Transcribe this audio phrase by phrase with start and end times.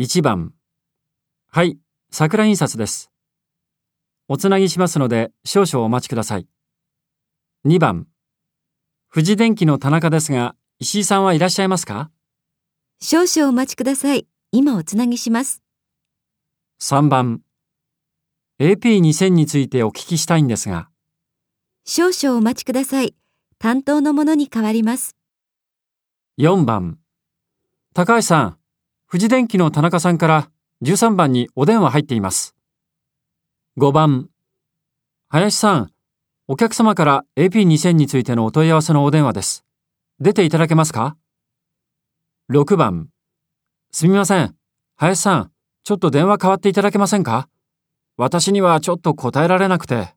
[0.00, 0.54] 1番。
[1.50, 1.76] はい、
[2.10, 3.10] 桜印刷です。
[4.28, 6.48] おつなぎしますので少々お待ちください。
[7.66, 8.06] 2番。
[9.12, 12.10] 富士電機の田中ですが、石井さんはいらっしゃいますか？
[13.02, 14.26] 少々お待ちください。
[14.52, 15.62] 今おつなぎします。
[16.80, 17.42] ?3 番。
[18.58, 20.88] AP2000 についてお聞きしたいんですが、
[21.84, 23.14] 少々お待ちください。
[23.58, 25.14] 担当の者に代わります。
[26.38, 26.98] 4番。
[27.92, 28.59] 高橋さん、
[29.12, 30.50] 富士電機の田中さんから
[30.84, 32.54] 13番にお電話入っています。
[33.76, 34.28] 5番。
[35.28, 35.90] 林さん、
[36.46, 39.64] お客様から AP2000 についてのお問い合わせのお電話です。
[40.20, 41.16] 出ていただけますか
[42.52, 43.08] ?6 番。
[43.90, 44.54] すみません。
[44.94, 45.50] 林さん、
[45.82, 47.48] ちょっと電話代わっていただけませんか？
[48.16, 50.14] 私にはちょっと答えられなくて。